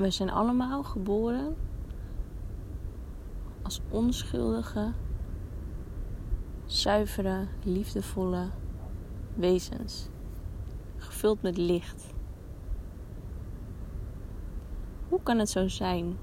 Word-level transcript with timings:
We 0.00 0.10
zijn 0.10 0.30
allemaal 0.30 0.82
geboren 0.82 1.56
als 3.62 3.80
onschuldige, 3.90 4.92
zuivere, 6.64 7.46
liefdevolle 7.64 8.48
wezens, 9.34 10.08
gevuld 10.96 11.42
met 11.42 11.56
licht. 11.56 12.14
Hoe 15.08 15.22
kan 15.22 15.38
het 15.38 15.50
zo 15.50 15.68
zijn 15.68 16.18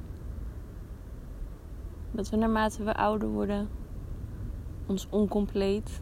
dat 2.11 2.29
we 2.29 2.35
naarmate 2.35 2.83
we 2.83 2.95
ouder 2.95 3.29
worden 3.29 3.69
ons 4.85 5.07
oncompleet, 5.09 6.01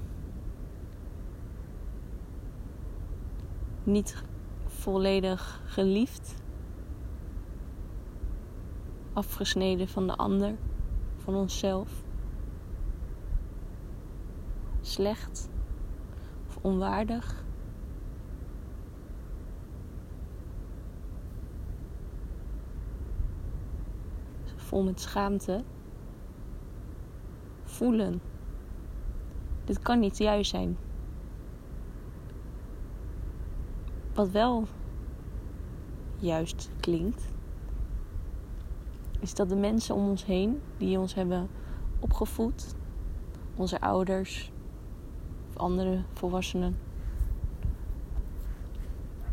niet 3.84 4.23
volledig 4.66 5.62
geliefd, 5.66 6.44
afgesneden 9.16 9.88
van 9.88 10.08
de 10.08 10.16
ander, 10.16 10.55
van 11.16 11.36
onszelf, 11.36 12.04
slecht 14.82 15.50
of 16.48 16.58
onwaardig. 16.62 17.44
Vol 24.55 24.84
met 24.84 25.02
schaamte. 25.02 25.63
Voelen. 27.63 28.22
Dit 29.63 29.80
kan 29.80 30.00
niet 30.00 30.18
juist 30.18 30.50
zijn. 30.50 30.77
Wat 34.13 34.30
wel 34.30 34.68
juist 36.18 36.70
klinkt, 36.79 37.34
is 39.26 39.34
dat 39.34 39.49
de 39.49 39.55
mensen 39.55 39.95
om 39.95 40.09
ons 40.09 40.26
heen 40.26 40.62
die 40.77 40.99
ons 40.99 41.13
hebben 41.13 41.49
opgevoed, 41.99 42.76
onze 43.55 43.82
ouders 43.82 44.51
of 45.49 45.57
andere 45.57 46.01
volwassenen, 46.13 46.77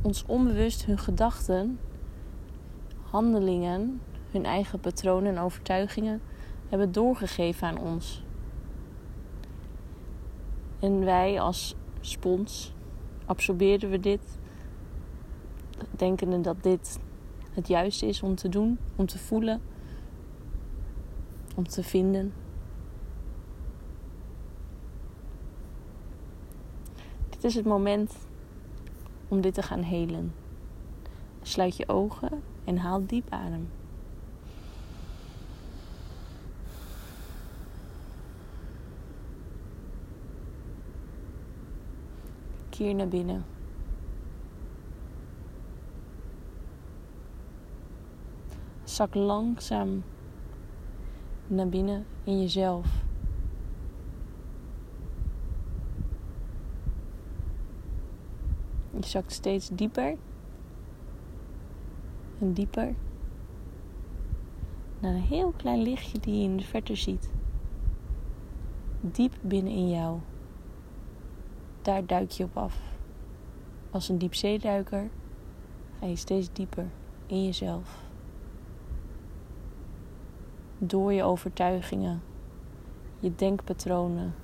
ons 0.02 0.24
onbewust 0.26 0.84
hun 0.84 0.98
gedachten, 0.98 1.78
handelingen, 3.02 4.00
hun 4.30 4.44
eigen 4.44 4.80
patronen 4.80 5.36
en 5.36 5.42
overtuigingen 5.42 6.20
hebben 6.68 6.92
doorgegeven 6.92 7.68
aan 7.68 7.78
ons. 7.78 8.24
En 10.78 11.04
wij 11.04 11.40
als 11.40 11.76
spons 12.00 12.72
absorberen 13.26 13.90
we 13.90 14.00
dit, 14.00 14.38
denkende 15.90 16.40
dat 16.40 16.62
dit 16.62 16.98
het 17.50 17.68
juiste 17.68 18.06
is 18.06 18.22
om 18.22 18.34
te 18.34 18.48
doen, 18.48 18.78
om 18.96 19.06
te 19.06 19.18
voelen, 19.18 19.60
om 21.62 21.68
te 21.68 21.82
vinden. 21.82 22.32
Dit 27.30 27.44
is 27.44 27.54
het 27.54 27.64
moment 27.64 28.12
om 29.28 29.40
dit 29.40 29.54
te 29.54 29.62
gaan 29.62 29.82
helen. 29.82 30.34
Sluit 31.42 31.76
je 31.76 31.88
ogen 31.88 32.42
en 32.64 32.76
haal 32.76 33.06
diep 33.06 33.30
adem. 33.30 33.68
Keer 42.68 42.94
naar 42.94 43.08
binnen. 43.08 43.44
Zak 48.84 49.14
langzaam 49.14 50.02
naar 51.54 51.68
binnen 51.68 52.06
in 52.24 52.40
jezelf. 52.40 53.04
Je 58.90 59.06
zakt 59.08 59.32
steeds 59.32 59.68
dieper 59.68 60.16
en 62.38 62.52
dieper 62.52 62.94
naar 65.00 65.14
een 65.14 65.20
heel 65.20 65.52
klein 65.56 65.82
lichtje 65.82 66.18
die 66.18 66.36
je 66.36 66.42
in 66.42 66.56
de 66.56 66.64
verte 66.64 66.94
ziet. 66.94 67.30
Diep 69.00 69.34
binnen 69.40 69.72
in 69.72 69.90
jou. 69.90 70.18
Daar 71.82 72.06
duik 72.06 72.30
je 72.30 72.44
op 72.44 72.56
af. 72.56 72.80
Als 73.90 74.08
een 74.08 74.18
diepzeeduiker 74.18 75.10
ga 75.98 76.06
je 76.06 76.16
steeds 76.16 76.52
dieper 76.52 76.90
in 77.26 77.44
jezelf 77.44 78.11
door 80.84 81.12
je 81.12 81.22
overtuigingen, 81.22 82.22
je 83.18 83.34
denkpatronen, 83.34 84.34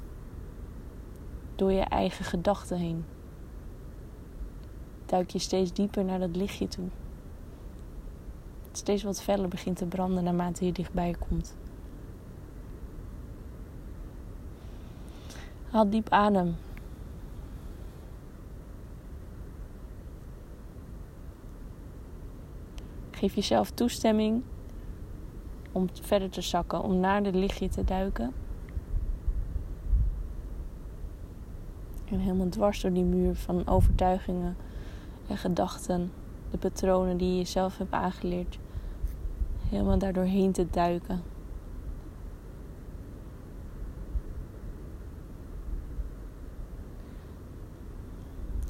door 1.54 1.72
je 1.72 1.80
eigen 1.80 2.24
gedachten 2.24 2.78
heen. 2.78 3.04
Duik 5.06 5.30
je 5.30 5.38
steeds 5.38 5.72
dieper 5.72 6.04
naar 6.04 6.18
dat 6.18 6.36
lichtje 6.36 6.68
toe. 6.68 6.88
Steeds 8.72 9.02
wat 9.02 9.22
feller 9.22 9.48
begint 9.48 9.76
te 9.76 9.86
branden 9.86 10.24
naarmate 10.24 10.64
je 10.64 10.72
dichtbij 10.72 11.14
komt. 11.28 11.56
Haal 15.70 15.90
diep 15.90 16.08
adem. 16.08 16.56
Geef 23.10 23.34
jezelf 23.34 23.70
toestemming 23.70 24.42
om 25.78 25.88
verder 26.00 26.30
te 26.30 26.40
zakken, 26.40 26.82
om 26.82 27.00
naar 27.00 27.22
het 27.22 27.34
lichtje 27.34 27.68
te 27.68 27.84
duiken. 27.84 28.32
En 32.04 32.18
helemaal 32.18 32.48
dwars 32.48 32.80
door 32.80 32.92
die 32.92 33.04
muur 33.04 33.34
van 33.34 33.66
overtuigingen 33.66 34.56
en 35.28 35.36
gedachten, 35.36 36.12
de 36.50 36.58
patronen 36.58 37.16
die 37.16 37.30
je 37.30 37.36
jezelf 37.36 37.78
hebt 37.78 37.92
aangeleerd, 37.92 38.58
helemaal 39.68 39.98
daardoorheen 39.98 40.52
te 40.52 40.66
duiken. 40.70 41.22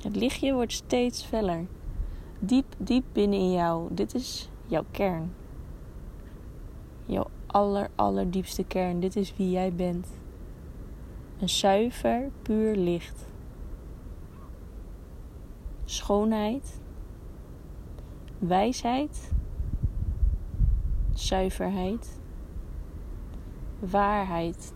Het 0.02 0.16
lichtje 0.16 0.52
wordt 0.52 0.72
steeds 0.72 1.24
feller. 1.24 1.66
Diep, 2.38 2.74
diep 2.78 3.04
binnen 3.12 3.38
in 3.38 3.52
jou. 3.52 3.94
Dit 3.94 4.14
is 4.14 4.48
jouw 4.66 4.84
kern 4.90 5.32
aller, 7.58 7.90
allerdiepste 7.94 8.64
kern. 8.64 9.00
Dit 9.00 9.16
is 9.16 9.36
wie 9.36 9.50
jij 9.50 9.72
bent. 9.72 10.08
Een 11.38 11.48
zuiver, 11.48 12.30
puur 12.42 12.76
licht. 12.76 13.26
Schoonheid, 15.84 16.80
wijsheid, 18.38 19.32
zuiverheid, 21.14 22.20
waarheid. 23.78 24.72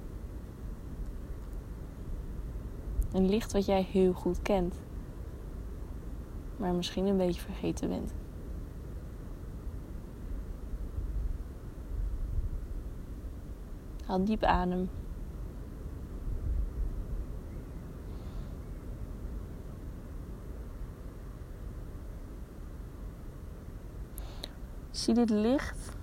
Een 3.12 3.28
licht 3.28 3.52
wat 3.52 3.66
jij 3.66 3.82
heel 3.82 4.12
goed 4.12 4.42
kent, 4.42 4.74
maar 6.56 6.74
misschien 6.74 7.06
een 7.06 7.16
beetje 7.16 7.40
vergeten 7.40 7.88
bent. 7.88 8.21
Haal 14.06 14.24
diep 14.24 14.42
adem. 14.42 14.88
Zie 24.90 25.14
dit 25.14 25.30
licht 25.30 25.96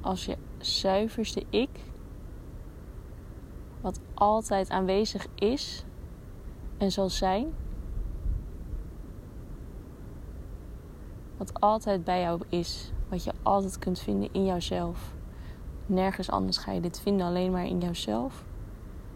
als 0.00 0.24
je 0.24 0.36
zuiverste 0.58 1.44
ik, 1.50 1.70
wat 3.80 4.00
altijd 4.14 4.70
aanwezig 4.70 5.26
is 5.34 5.84
en 6.78 6.92
zal 6.92 7.08
zijn, 7.10 7.54
wat 11.36 11.60
altijd 11.60 12.04
bij 12.04 12.20
jou 12.20 12.40
is, 12.48 12.92
wat 13.08 13.24
je 13.24 13.32
altijd 13.42 13.78
kunt 13.78 13.98
vinden 13.98 14.28
in 14.32 14.44
jouzelf. 14.44 15.16
Nergens 15.88 16.30
anders 16.30 16.56
ga 16.56 16.72
je 16.72 16.80
dit 16.80 17.00
vinden, 17.00 17.26
alleen 17.26 17.50
maar 17.50 17.66
in 17.66 17.80
jouzelf. 17.80 18.44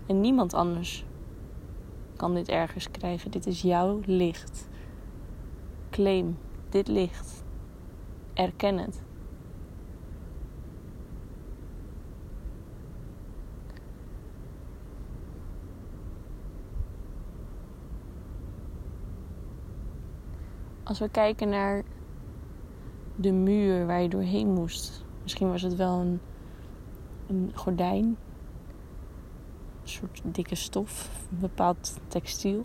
En 0.07 0.21
niemand 0.21 0.55
anders 0.55 1.05
kan 2.17 2.35
dit 2.35 2.49
ergens 2.49 2.91
krijgen. 2.91 3.31
Dit 3.31 3.47
is 3.47 3.63
jouw 3.63 4.01
licht. 4.05 4.69
Claim 5.91 6.39
dit 6.69 6.89
licht. 6.89 7.45
Erken 8.35 8.79
het. 8.79 9.03
Als 20.83 20.99
we 20.99 21.09
kijken 21.09 21.49
naar 21.49 21.85
de 23.17 23.33
muur 23.33 23.87
waar 23.87 24.03
je 24.03 24.09
doorheen 24.09 24.49
moest. 24.53 25.05
Misschien 25.23 25.51
was 25.51 25.63
het 25.63 25.75
wel 25.75 26.01
een, 26.01 26.21
een 27.27 27.53
gordijn, 27.55 28.05
een 28.05 29.89
soort 29.89 30.21
dikke 30.25 30.55
stof, 30.55 31.27
een 31.31 31.39
bepaald 31.39 31.99
textiel. 32.09 32.65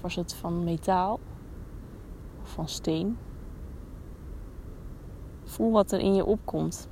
Was 0.00 0.14
het 0.14 0.34
van 0.34 0.64
metaal 0.64 1.20
of 2.42 2.50
van 2.50 2.68
steen? 2.68 3.18
Voel 5.44 5.72
wat 5.72 5.92
er 5.92 6.00
in 6.00 6.14
je 6.14 6.24
opkomt. 6.24 6.88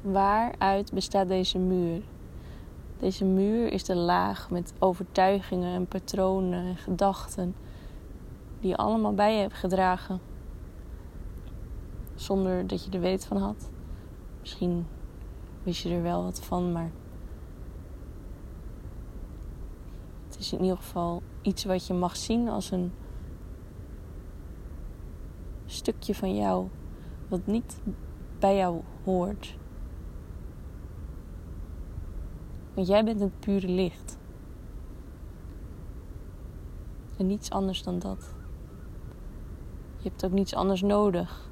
Waaruit 0.00 0.92
bestaat 0.92 1.28
deze 1.28 1.58
muur? 1.58 2.02
Deze 2.98 3.24
muur 3.24 3.72
is 3.72 3.84
de 3.84 3.96
laag 3.96 4.50
met 4.50 4.72
overtuigingen 4.78 5.74
en 5.74 5.86
patronen 5.86 6.64
en 6.64 6.76
gedachten 6.76 7.54
die 8.60 8.70
je 8.70 8.76
allemaal 8.76 9.14
bij 9.14 9.34
je 9.34 9.40
hebt 9.40 9.54
gedragen. 9.54 10.20
Zonder 12.18 12.66
dat 12.66 12.84
je 12.84 12.90
er 12.90 13.00
weet 13.00 13.24
van 13.24 13.36
had. 13.36 13.70
Misschien 14.40 14.86
wist 15.62 15.82
je 15.82 15.94
er 15.94 16.02
wel 16.02 16.22
wat 16.22 16.40
van, 16.40 16.72
maar 16.72 16.90
het 20.26 20.38
is 20.38 20.52
in 20.52 20.60
ieder 20.60 20.76
geval 20.76 21.22
iets 21.42 21.64
wat 21.64 21.86
je 21.86 21.94
mag 21.94 22.16
zien 22.16 22.48
als 22.48 22.70
een 22.70 22.92
stukje 25.66 26.14
van 26.14 26.36
jou 26.36 26.68
wat 27.28 27.46
niet 27.46 27.80
bij 28.38 28.56
jou 28.56 28.82
hoort. 29.04 29.56
Want 32.74 32.86
jij 32.86 33.04
bent 33.04 33.20
het 33.20 33.40
pure 33.40 33.68
licht. 33.68 34.18
En 37.16 37.26
niets 37.26 37.50
anders 37.50 37.82
dan 37.82 37.98
dat. 37.98 38.34
Je 39.96 40.08
hebt 40.08 40.24
ook 40.24 40.32
niets 40.32 40.54
anders 40.54 40.82
nodig. 40.82 41.47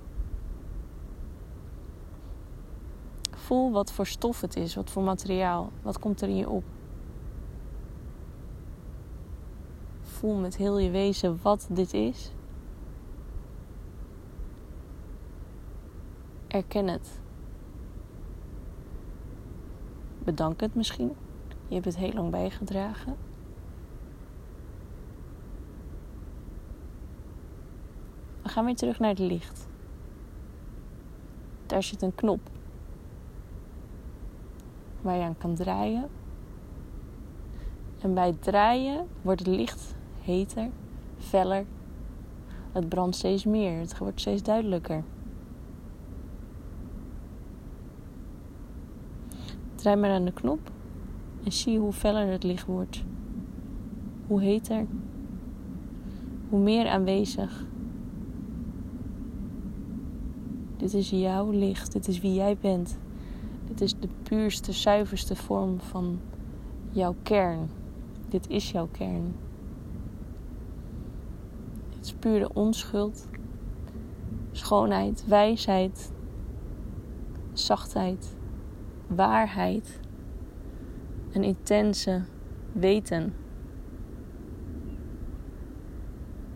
Voel 3.46 3.72
wat 3.72 3.92
voor 3.92 4.06
stof 4.06 4.40
het 4.40 4.56
is, 4.56 4.74
wat 4.74 4.90
voor 4.90 5.02
materiaal. 5.02 5.70
Wat 5.82 5.98
komt 5.98 6.20
er 6.20 6.28
in 6.28 6.36
je 6.36 6.48
op? 6.48 6.64
Voel 10.00 10.34
met 10.34 10.56
heel 10.56 10.78
je 10.78 10.90
wezen 10.90 11.38
wat 11.42 11.68
dit 11.70 11.92
is. 11.92 12.32
Erken 16.48 16.88
het. 16.88 17.20
Bedank 20.18 20.60
het 20.60 20.74
misschien. 20.74 21.12
Je 21.68 21.74
hebt 21.74 21.86
het 21.86 21.96
heel 21.96 22.12
lang 22.12 22.30
bijgedragen. 22.30 23.16
We 28.42 28.48
gaan 28.48 28.64
weer 28.64 28.76
terug 28.76 28.98
naar 28.98 29.10
het 29.10 29.18
licht. 29.18 29.68
Daar 31.66 31.82
zit 31.82 32.02
een 32.02 32.14
knop 32.14 32.54
waar 35.06 35.16
je 35.16 35.22
aan 35.22 35.38
kan 35.38 35.54
draaien. 35.54 36.08
En 38.00 38.14
bij 38.14 38.26
het 38.26 38.42
draaien 38.42 39.06
wordt 39.22 39.40
het 39.40 39.48
licht 39.48 39.94
heter, 40.20 40.68
feller. 41.18 41.64
Het 42.72 42.88
brandt 42.88 43.16
steeds 43.16 43.44
meer, 43.44 43.78
het 43.78 43.98
wordt 43.98 44.20
steeds 44.20 44.42
duidelijker. 44.42 45.02
Draai 49.74 49.96
maar 49.96 50.10
aan 50.10 50.24
de 50.24 50.32
knop 50.32 50.70
en 51.44 51.52
zie 51.52 51.78
hoe 51.78 51.92
feller 51.92 52.30
het 52.30 52.42
licht 52.42 52.66
wordt. 52.66 53.04
Hoe 54.26 54.42
heter, 54.42 54.86
hoe 56.48 56.60
meer 56.60 56.88
aanwezig. 56.88 57.64
Dit 60.76 60.94
is 60.94 61.10
jouw 61.10 61.50
licht, 61.50 61.92
dit 61.92 62.08
is 62.08 62.20
wie 62.20 62.34
jij 62.34 62.56
bent. 62.60 62.98
Dit 63.66 63.80
is 63.80 63.98
de 63.98 64.08
puurste, 64.22 64.72
zuiverste 64.72 65.36
vorm 65.36 65.80
van 65.80 66.20
jouw 66.90 67.14
kern. 67.22 67.70
Dit 68.28 68.48
is 68.48 68.70
jouw 68.70 68.88
kern. 68.92 69.34
Het 71.96 72.04
is 72.04 72.12
pure 72.12 72.52
onschuld, 72.52 73.28
schoonheid, 74.52 75.24
wijsheid, 75.26 76.12
zachtheid 77.52 78.36
waarheid, 79.06 80.00
een 81.32 81.44
intense 81.44 82.22
weten. 82.72 83.34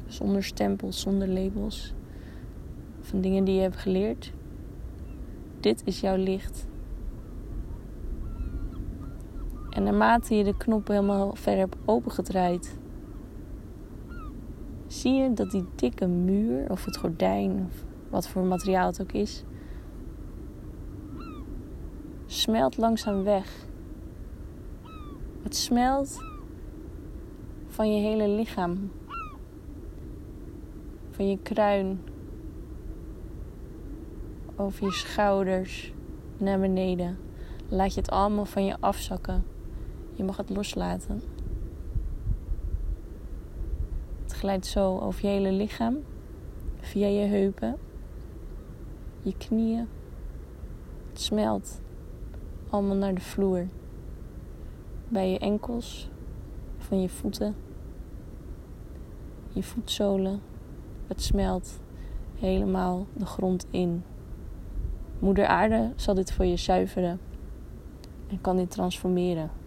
Zonder 0.06 0.44
stempels, 0.44 1.00
zonder 1.00 1.28
labels. 1.28 1.94
Van 3.00 3.20
dingen 3.20 3.44
die 3.44 3.54
je 3.54 3.60
hebt 3.60 3.76
geleerd. 3.76 4.32
Dit 5.60 5.82
is 5.84 6.00
jouw 6.00 6.16
licht. 6.16 6.66
En 9.80 9.86
naarmate 9.86 10.34
je 10.34 10.44
de 10.44 10.56
knop 10.56 10.88
helemaal 10.88 11.34
verder 11.34 11.60
hebt 11.60 11.76
opengedraaid, 11.84 12.78
zie 14.86 15.12
je 15.12 15.32
dat 15.32 15.50
die 15.50 15.64
dikke 15.74 16.06
muur 16.06 16.70
of 16.70 16.84
het 16.84 16.96
gordijn 16.96 17.66
of 17.68 17.84
wat 18.08 18.28
voor 18.28 18.42
materiaal 18.42 18.86
het 18.86 19.00
ook 19.02 19.12
is, 19.12 19.44
smelt 22.26 22.76
langzaam 22.76 23.22
weg. 23.24 23.66
Het 25.42 25.56
smelt 25.56 26.24
van 27.66 27.94
je 27.94 28.00
hele 28.00 28.28
lichaam. 28.28 28.90
Van 31.10 31.28
je 31.28 31.38
kruin. 31.42 32.00
Over 34.56 34.84
je 34.84 34.92
schouders 34.92 35.92
naar 36.38 36.60
beneden. 36.60 37.18
Laat 37.68 37.94
je 37.94 38.00
het 38.00 38.10
allemaal 38.10 38.44
van 38.44 38.64
je 38.64 38.76
afzakken. 38.80 39.58
Je 40.20 40.26
mag 40.26 40.36
het 40.36 40.50
loslaten. 40.50 41.22
Het 44.22 44.32
glijdt 44.32 44.66
zo 44.66 44.98
over 44.98 45.22
je 45.22 45.28
hele 45.28 45.52
lichaam. 45.52 45.96
Via 46.80 47.06
je 47.06 47.26
heupen. 47.26 47.76
Je 49.22 49.36
knieën. 49.36 49.88
Het 51.08 51.20
smelt 51.20 51.80
allemaal 52.70 52.96
naar 52.96 53.14
de 53.14 53.20
vloer. 53.20 53.66
Bij 55.08 55.30
je 55.30 55.38
enkels, 55.38 56.10
van 56.78 57.00
je 57.00 57.08
voeten, 57.08 57.54
je 59.48 59.62
voetzolen. 59.62 60.40
Het 61.06 61.22
smelt 61.22 61.80
helemaal 62.38 63.06
de 63.12 63.26
grond 63.26 63.66
in. 63.70 64.04
Moeder 65.18 65.46
Aarde 65.46 65.92
zal 65.96 66.14
dit 66.14 66.32
voor 66.32 66.44
je 66.44 66.56
zuiveren 66.56 67.20
en 68.28 68.40
kan 68.40 68.56
dit 68.56 68.70
transformeren. 68.70 69.59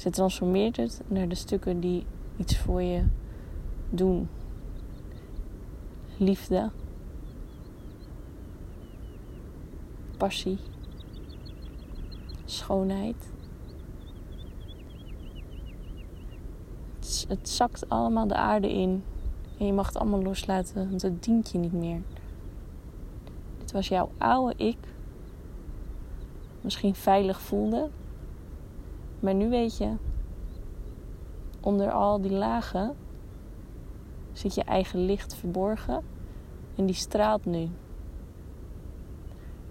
Ze 0.00 0.10
transformeert 0.10 0.76
het 0.76 1.02
naar 1.06 1.28
de 1.28 1.34
stukken 1.34 1.80
die 1.80 2.06
iets 2.36 2.58
voor 2.58 2.82
je 2.82 3.04
doen. 3.90 4.28
Liefde, 6.16 6.70
passie, 10.16 10.58
schoonheid. 12.44 13.32
Het, 16.98 17.24
het 17.28 17.48
zakt 17.48 17.88
allemaal 17.88 18.26
de 18.26 18.36
aarde 18.36 18.72
in 18.72 19.04
en 19.58 19.66
je 19.66 19.72
mag 19.72 19.86
het 19.86 19.96
allemaal 19.96 20.22
loslaten, 20.22 20.88
want 20.88 21.02
het 21.02 21.22
dient 21.22 21.50
je 21.50 21.58
niet 21.58 21.72
meer. 21.72 22.02
Dit 23.58 23.72
was 23.72 23.88
jouw 23.88 24.10
oude 24.18 24.54
ik, 24.56 24.78
misschien 26.60 26.94
veilig 26.94 27.40
voelde, 27.40 27.90
maar 29.20 29.34
nu 29.34 29.48
weet 29.48 29.76
je, 29.76 29.92
onder 31.60 31.90
al 31.90 32.20
die 32.20 32.32
lagen 32.32 32.96
zit 34.32 34.54
je 34.54 34.64
eigen 34.64 35.04
licht 35.04 35.34
verborgen 35.34 36.02
en 36.76 36.86
die 36.86 36.94
straalt 36.94 37.44
nu. 37.44 37.68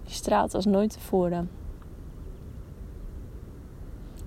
Die 0.04 0.14
straalt 0.14 0.54
als 0.54 0.64
nooit 0.64 0.92
tevoren. 0.92 1.50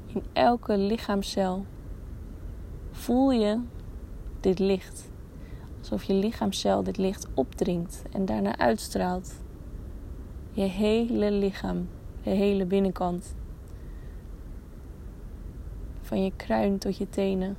In 0.06 0.24
elke 0.34 0.77
lichaamcel 0.77 1.65
voel 2.92 3.32
je 3.32 3.60
dit 4.39 4.60
licht. 4.60 5.12
Alsof 5.80 6.03
je 6.03 6.13
lichaamcel 6.13 6.84
dit 6.84 6.98
licht 6.98 7.27
opdringt 7.34 8.03
en 8.12 8.25
daarna 8.25 8.58
uitstraalt. 8.58 9.36
Je 10.51 10.62
hele 10.62 11.32
lichaam, 11.32 11.89
de 12.24 12.30
hele 12.30 12.65
binnenkant. 12.65 13.36
Van 16.03 16.24
je 16.24 16.31
kruin 16.36 16.77
tot 16.77 16.98
je 16.98 17.10
tenen. 17.10 17.55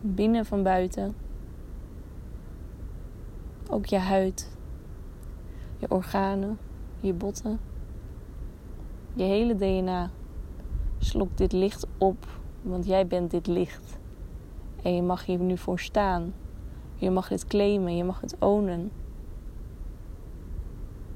Binnen 0.00 0.44
van 0.46 0.62
buiten. 0.62 1.14
Ook 3.70 3.86
je 3.86 3.98
huid 3.98 4.56
je 5.78 5.90
organen, 5.90 6.58
je 7.00 7.12
botten, 7.12 7.60
je 9.14 9.22
hele 9.22 9.54
DNA 9.54 10.10
slokt 10.98 11.38
dit 11.38 11.52
licht 11.52 11.86
op 11.98 12.26
Want 12.62 12.86
jij 12.86 13.06
bent 13.06 13.30
dit 13.30 13.46
licht. 13.46 13.98
En 14.82 14.94
je 14.94 15.02
mag 15.02 15.24
hier 15.24 15.38
nu 15.38 15.58
voor 15.58 15.78
staan. 15.78 16.34
Je 16.94 17.10
mag 17.10 17.28
dit 17.28 17.46
claimen, 17.46 17.96
je 17.96 18.04
mag 18.04 18.20
het 18.20 18.36
ownen. 18.38 18.90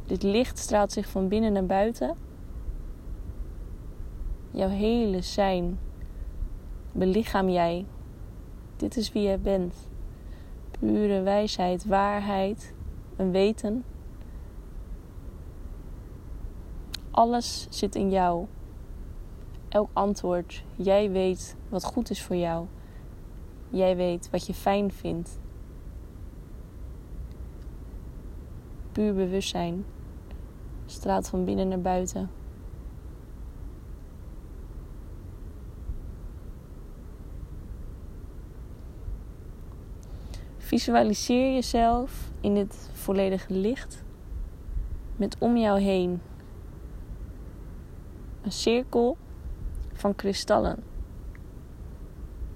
Dit 0.07 0.23
licht 0.23 0.59
straalt 0.59 0.93
zich 0.93 1.09
van 1.09 1.29
binnen 1.29 1.53
naar 1.53 1.67
buiten. 1.67 2.17
Jouw 4.51 4.69
hele 4.69 5.21
zijn 5.21 5.79
belichaam 6.93 7.49
jij. 7.49 7.87
Dit 8.77 8.97
is 8.97 9.13
wie 9.13 9.23
jij 9.23 9.41
bent. 9.41 9.75
Pure 10.71 11.21
wijsheid, 11.23 11.85
waarheid, 11.85 12.75
een 13.17 13.31
weten. 13.31 13.85
Alles 17.11 17.67
zit 17.71 17.95
in 17.95 18.11
jou. 18.11 18.47
Elk 19.69 19.91
antwoord. 19.93 20.65
Jij 20.77 21.11
weet 21.11 21.57
wat 21.69 21.85
goed 21.85 22.11
is 22.11 22.23
voor 22.23 22.37
jou. 22.37 22.67
Jij 23.69 23.97
weet 23.97 24.31
wat 24.31 24.47
je 24.47 24.55
fijn 24.55 24.93
vindt. 24.93 25.39
Puur 28.93 29.15
bewustzijn 29.15 29.85
straalt 30.87 31.29
van 31.29 31.45
binnen 31.45 31.69
naar 31.69 31.81
buiten. 31.81 32.40
Visualiseer 40.71 41.53
jezelf 41.53 42.31
in 42.41 42.55
dit 42.55 42.91
volledige 42.93 43.53
licht 43.53 44.03
met 45.17 45.37
om 45.39 45.57
jou 45.57 45.81
heen 45.81 46.21
een 48.43 48.53
cirkel 48.53 49.17
van 49.93 50.15
kristallen. 50.15 50.83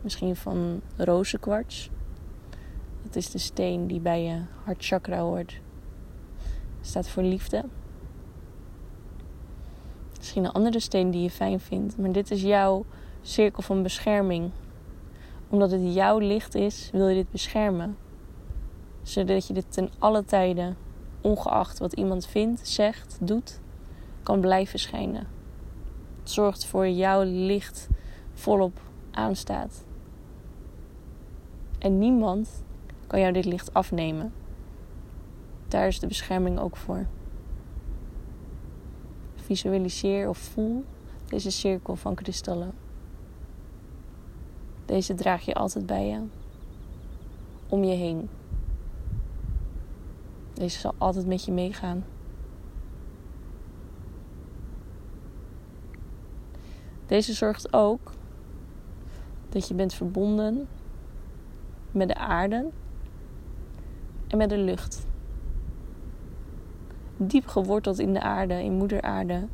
Misschien 0.00 0.37
van 0.37 0.80
rozenkwarts. 0.97 1.90
Dat 3.02 3.16
is 3.16 3.30
de 3.30 3.38
steen 3.38 3.87
die 3.87 4.00
bij 4.00 4.23
je 4.25 4.42
hartchakra 4.64 5.21
hoort. 5.21 5.61
Staat 6.80 7.09
voor 7.09 7.23
liefde. 7.23 7.64
Misschien 10.16 10.44
een 10.44 10.52
andere 10.52 10.80
steen 10.80 11.11
die 11.11 11.23
je 11.23 11.30
fijn 11.30 11.61
vindt. 11.61 11.99
Maar 11.99 12.12
dit 12.12 12.30
is 12.30 12.42
jouw 12.42 12.85
cirkel 13.23 13.62
van 13.62 13.83
bescherming. 13.83 14.50
Omdat 15.49 15.71
het 15.71 15.94
jouw 15.94 16.18
licht 16.18 16.54
is, 16.54 16.90
wil 16.92 17.09
je 17.09 17.14
dit 17.14 17.30
beschermen. 17.30 18.02
Zodat 19.04 19.46
je 19.46 19.54
dit 19.54 19.73
ten 19.73 19.90
alle 19.99 20.25
tijden, 20.25 20.76
ongeacht 21.20 21.78
wat 21.78 21.92
iemand 21.92 22.26
vindt, 22.26 22.68
zegt, 22.68 23.18
doet, 23.20 23.61
kan 24.23 24.40
blijven 24.40 24.78
schijnen. 24.78 25.26
Het 26.20 26.30
zorgt 26.30 26.64
voor 26.64 26.88
jouw 26.88 27.23
licht 27.23 27.88
volop 28.32 28.80
aanstaat. 29.11 29.84
En 31.78 31.99
niemand 31.99 32.62
kan 33.06 33.20
jou 33.20 33.32
dit 33.32 33.44
licht 33.44 33.75
afnemen. 33.75 34.32
Daar 35.68 35.87
is 35.87 36.00
de 36.00 36.06
bescherming 36.06 36.58
ook 36.58 36.76
voor. 36.76 37.06
Visualiseer 39.34 40.28
of 40.28 40.38
voel 40.38 40.84
deze 41.28 41.50
cirkel 41.50 41.96
van 41.96 42.14
kristallen. 42.14 42.73
Deze 44.84 45.14
draag 45.14 45.44
je 45.44 45.54
altijd 45.54 45.87
bij 45.87 46.06
je, 46.06 46.20
om 47.68 47.84
je 47.84 47.94
heen. 47.94 48.28
Deze 50.54 50.78
zal 50.78 50.94
altijd 50.99 51.26
met 51.26 51.44
je 51.44 51.52
meegaan. 51.52 52.04
Deze 57.06 57.32
zorgt 57.32 57.73
ook 57.73 58.12
dat 59.49 59.68
je 59.68 59.75
bent 59.75 59.94
verbonden 59.94 60.68
met 61.90 62.08
de 62.08 62.14
aarde 62.14 62.70
en 64.28 64.37
met 64.37 64.49
de 64.49 64.58
lucht 64.58 65.06
diep 67.16 67.46
geworteld 67.46 67.99
in 67.99 68.12
de 68.12 68.20
aarde, 68.20 68.62
in 68.62 68.73
moeder 68.73 69.02
aarde. 69.02 69.46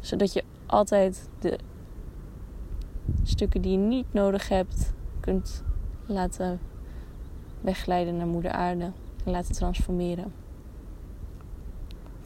Zodat 0.00 0.32
je 0.32 0.44
altijd 0.66 1.28
de 1.38 1.58
stukken 3.22 3.62
die 3.62 3.72
je 3.72 3.78
niet 3.78 4.12
nodig 4.12 4.48
hebt 4.48 4.92
kunt 5.20 5.64
laten 6.06 6.60
wegglijden 7.60 8.16
naar 8.16 8.26
moeder 8.26 8.50
aarde 8.50 8.92
en 9.24 9.30
laten 9.30 9.54
transformeren. 9.54 10.32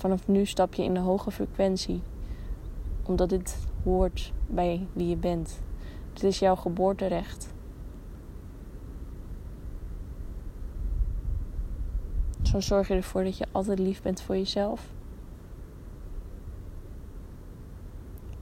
Vanaf 0.02 0.28
nu 0.28 0.46
stap 0.46 0.74
je 0.74 0.82
in 0.82 0.94
de 0.94 1.00
hoge 1.00 1.30
frequentie, 1.30 2.02
omdat 3.02 3.28
dit 3.28 3.66
hoort 3.84 4.32
bij 4.46 4.86
wie 4.92 5.08
je 5.08 5.16
bent. 5.16 5.62
Dit 6.12 6.22
is 6.22 6.38
jouw 6.38 6.56
geboorterecht. 6.56 7.54
Zo 12.42 12.60
zorg 12.60 12.88
je 12.88 12.94
ervoor 12.94 13.24
dat 13.24 13.38
je 13.38 13.46
altijd 13.52 13.78
lief 13.78 14.02
bent 14.02 14.22
voor 14.22 14.36
jezelf. 14.36 14.92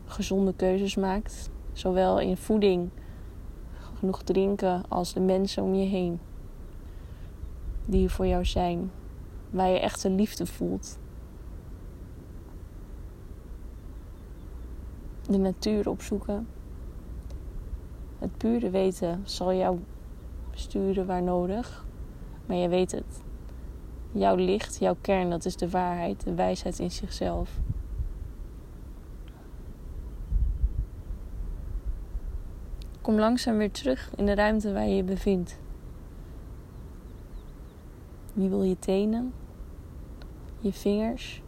Gezonde 0.04 0.54
keuzes 0.54 0.96
maakt, 0.96 1.50
zowel 1.72 2.20
in 2.20 2.36
voeding, 2.36 2.90
genoeg 3.98 4.22
drinken, 4.22 4.82
als 4.88 5.12
de 5.12 5.20
mensen 5.20 5.62
om 5.62 5.74
je 5.74 5.86
heen. 5.86 6.20
Die 7.84 8.08
voor 8.08 8.26
jou 8.26 8.44
zijn, 8.44 8.90
waar 9.50 9.68
je 9.68 9.78
echte 9.78 10.10
liefde 10.10 10.46
voelt. 10.46 10.99
De 15.30 15.38
natuur 15.38 15.88
opzoeken. 15.88 16.46
Het 18.18 18.36
pure 18.36 18.70
weten 18.70 19.20
zal 19.24 19.52
jou 19.52 19.78
sturen 20.50 21.06
waar 21.06 21.22
nodig, 21.22 21.86
maar 22.46 22.56
je 22.56 22.68
weet 22.68 22.90
het. 22.90 23.22
Jouw 24.12 24.36
licht, 24.36 24.78
jouw 24.78 24.96
kern, 25.00 25.30
dat 25.30 25.44
is 25.44 25.56
de 25.56 25.70
waarheid, 25.70 26.24
de 26.24 26.34
wijsheid 26.34 26.78
in 26.78 26.90
zichzelf. 26.90 27.58
Kom 33.00 33.18
langzaam 33.18 33.56
weer 33.56 33.70
terug 33.70 34.10
in 34.16 34.26
de 34.26 34.34
ruimte 34.34 34.72
waar 34.72 34.86
je 34.86 34.96
je 34.96 35.04
bevindt. 35.04 35.58
Wie 38.32 38.48
wil 38.48 38.62
je 38.62 38.78
tenen? 38.78 39.32
Je 40.58 40.72
vingers? 40.72 41.42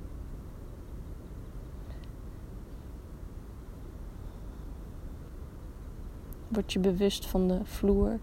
Word 6.52 6.72
je 6.72 6.78
bewust 6.78 7.26
van 7.26 7.48
de 7.48 7.64
vloer 7.64 8.18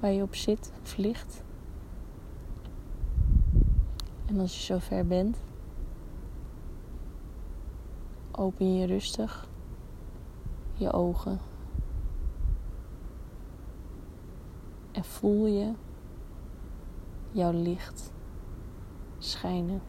waar 0.00 0.10
je 0.10 0.22
op 0.22 0.34
zit 0.34 0.72
of 0.82 0.96
ligt? 0.96 1.42
En 4.26 4.40
als 4.40 4.56
je 4.56 4.62
zover 4.62 5.06
bent, 5.06 5.42
open 8.30 8.76
je 8.76 8.86
rustig 8.86 9.48
je 10.74 10.92
ogen. 10.92 11.38
En 14.92 15.04
voel 15.04 15.46
je 15.46 15.72
jouw 17.30 17.52
licht 17.52 18.12
schijnen. 19.18 19.80